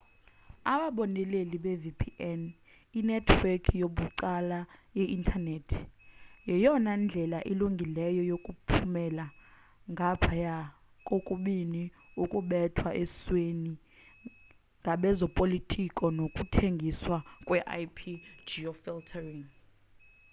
ababoneleli 0.73 1.57
be-vpn 1.63 2.41
inethiwekhi 2.99 3.73
yabucala 3.81 4.59
yeintanethi 4.97 5.79
yeyona 6.49 6.91
ndlela 7.03 7.39
ilungileyo 7.51 8.21
yokuphumela 8.31 9.25
ngaphaya 9.91 10.55
kokubini 11.07 11.83
ukubekwa 12.23 12.89
esweni 13.03 13.73
ngabezopolitiko 14.83 16.03
nokuthengiswa 16.17 17.17
kwe-ip-geofiltering 17.47 19.43